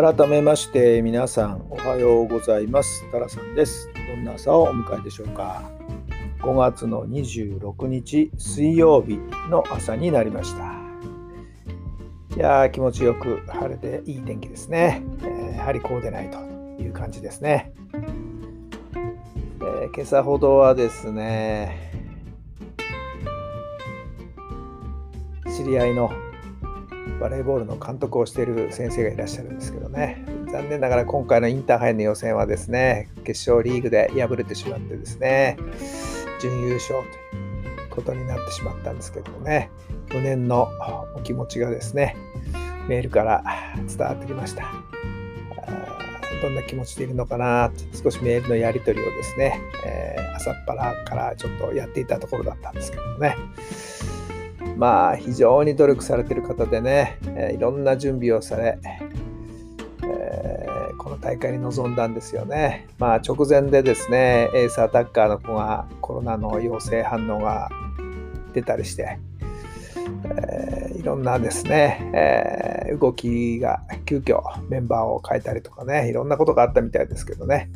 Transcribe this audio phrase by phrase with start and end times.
[0.00, 3.04] 改めまして皆さんおはようございます。
[3.10, 3.90] タラさんです。
[4.08, 5.68] どんな朝をお迎えでしょうか。
[6.38, 9.18] 5月の26日水曜日
[9.50, 10.72] の朝になりました。
[12.36, 16.38] いやー気持ちよく晴れていい天気ですね、えー、やはりこうでないと
[16.80, 21.90] いう感じですね、えー、今朝ほどはですね
[25.56, 26.12] 知り合いの
[27.20, 30.24] バレーボールの監督をしている先生がいらっしゃるんですけどね。
[30.50, 35.58] 残念ながら今回のインターハイの予選はですね決勝リーグで敗れてしまってですね
[36.40, 39.70] 準優勝ということになってしまったんですけどもね
[40.10, 40.68] 無念の
[41.14, 42.16] お気持ちがですね
[42.88, 43.44] メールから
[43.86, 44.72] 伝わってきました。
[46.40, 53.36] どんな気持ちでいるのかな少しメールのやり取りをですね、えー、朝っぱらからちょっとやっていたところだったんですけどもね。
[54.78, 58.78] まあ非常に努力されてる方でね、え、いろんな準備をされ、
[60.04, 62.86] えー、この大会に臨んだんですよね。
[62.96, 67.68] まあ直前でですね、エースアタッカーの子がコロナの陽性反応が
[68.54, 69.18] 出たりして、
[70.36, 77.68] えー、いろんなですね、えー、動きが急遽メンバーを変えたりとかね、いろんなことがあったみたいですけどね、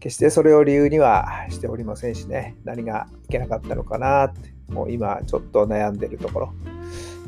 [0.00, 6.52] 決してそれを理由にはしておりませんしね、何がいけなかったのかなってもう今ちょっと悩んでるところ、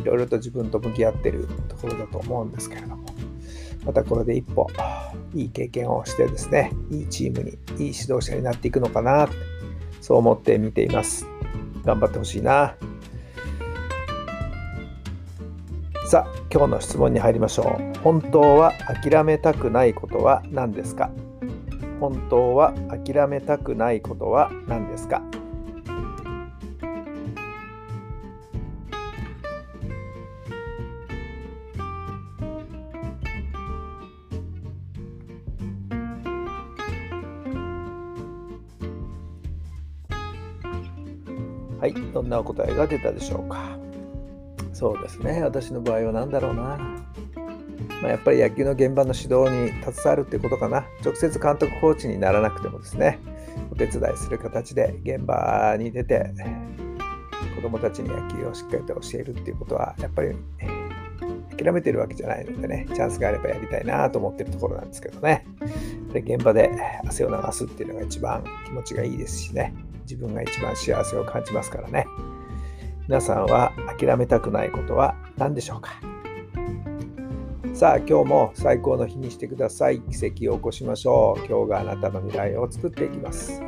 [0.00, 3.04] いろいろと自分と向き合ってるところだと思うんですけれども、
[3.84, 4.66] またこれで一歩
[5.34, 9.28] いい経験をしてですね、いいチームに、いい指導者になっていくのかな、
[10.00, 11.26] そう思って見ています。
[11.84, 12.74] 頑張ってほしいな。
[16.06, 17.98] さあ、今日の質問に入りましょう。
[18.00, 18.72] 本当は
[19.02, 21.10] 諦めたくないことは何ですか？
[22.00, 25.22] 本当は諦めたくないことは何ですか？
[41.80, 43.78] はい、どんなお答えが出たでしょうか？
[44.72, 46.78] そうですね、私の場合は何だろうな。
[48.00, 50.84] まあ、やっぱり野球の現場の指導に携わるってことかな。
[51.04, 53.18] 直接監督コーチにならなくてもですね、
[53.72, 56.32] お手伝いする形で現場に出て、
[57.56, 60.36] 子どもたちに野球をしっかりと教えるっていうことは、やっぱり
[61.56, 65.44] 諦めてるわけじゃないのでね、チャンスがあればやりたいなと思ってるところなんですけどね。
[66.12, 66.70] 現場で
[67.04, 69.74] 汗を流すっていうのが一番気持ちがいいですしね。
[70.08, 72.06] 自分が一番幸せを感じますからね。
[73.06, 76.00] 皆さんは諦めたくないことは何でしょうか？
[77.74, 80.00] さあ今日も最高の日にしてください。
[80.00, 81.46] 奇跡を起こしましょう。
[81.46, 83.62] 今日があなたの未来を作っていきます。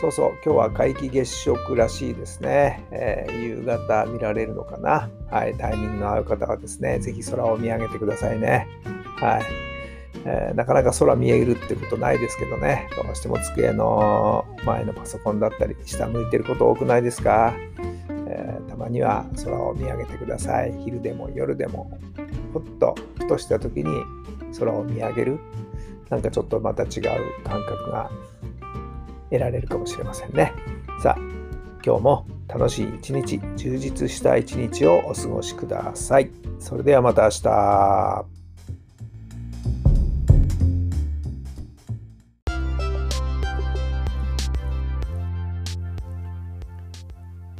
[0.00, 2.86] そうそう、今日は皆既月食らしいですね。
[2.92, 5.10] えー、夕方見られるのかな？
[5.28, 8.68] はい、タイミングの合う方はですね、ぜひ空を見上げてくださいね。
[9.16, 9.67] はい。
[10.30, 17.54] えー、なかなか空見えるってことないですけどね、どうしても机の前のパソコンだったり、下向いてること多くないですか、
[18.28, 20.74] えー、たまには空を見上げてください。
[20.84, 21.90] 昼でも夜でも、
[22.52, 23.86] ほっとふとした時に
[24.58, 25.38] 空を見上げる、
[26.10, 26.90] なんかちょっとまた違う
[27.44, 28.10] 感覚が
[29.30, 30.52] 得られるかもしれませんね。
[31.02, 31.20] さあ、
[31.82, 36.30] 今日も楽しい一日、充実した一日をお過ごしください。
[36.58, 38.37] それではまた明日。